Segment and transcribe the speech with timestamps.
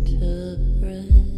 [0.00, 1.29] interpret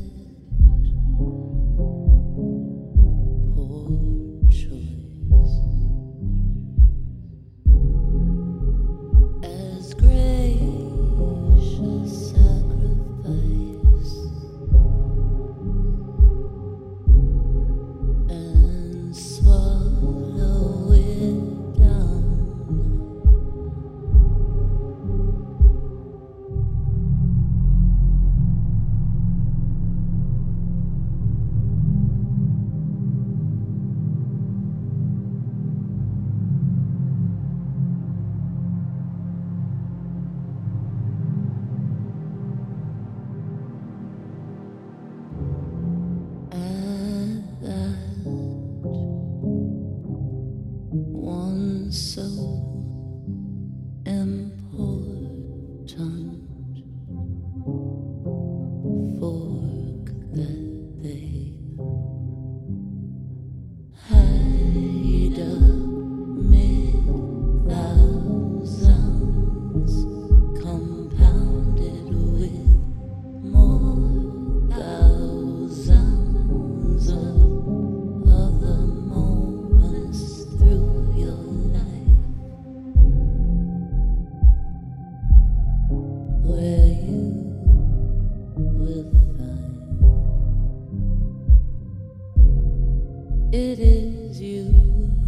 [93.63, 94.65] it is you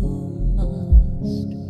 [0.01, 0.13] who
[0.57, 1.64] must.